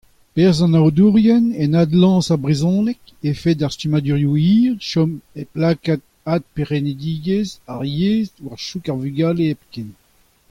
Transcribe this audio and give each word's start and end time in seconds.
Perzh 0.33 0.61
an 0.63 0.73
oadourien 0.81 1.45
en 1.63 1.71
adlañs 1.81 2.25
ar 2.33 2.39
brezhoneg 2.43 2.99
(efed 3.29 3.57
ar 3.65 3.71
stummadurioù 3.73 4.33
hir, 4.43 4.71
chom 4.89 5.11
hep 5.37 5.49
lakaat 5.61 6.01
adperc'hennidigezh 6.33 7.53
ar 7.73 7.83
yezh 7.97 8.35
war 8.45 8.59
choug 8.67 8.85
ar 8.91 8.99
vugale 9.03 9.43
hepken...). 9.51 9.89